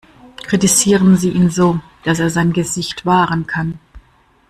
Kritisieren 0.47 1.15
Sie 1.15 1.29
ihn 1.29 1.51
so, 1.51 1.79
dass 2.01 2.17
er 2.17 2.31
sein 2.31 2.53
Gesicht 2.53 3.05
wahren 3.05 3.45
kann. 3.45 3.77